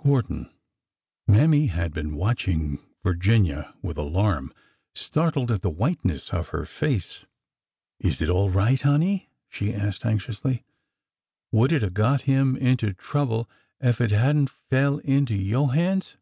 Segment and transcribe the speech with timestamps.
[0.02, 0.50] ''Gordon."
[1.28, 4.50] Mammy had been watching Virginia with alarm—
[4.94, 7.26] startled at the whiteness of her face.
[8.00, 10.64] Is it all right, honey?" she asked anxiously.
[11.50, 13.50] Would it 'a' got him into trouble
[13.82, 16.16] ef it had n't fell into yo^ hands?